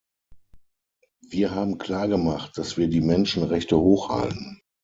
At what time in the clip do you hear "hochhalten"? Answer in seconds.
3.77-4.59